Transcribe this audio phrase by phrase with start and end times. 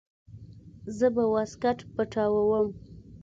[0.97, 2.67] زه به واسکټ پټاووم.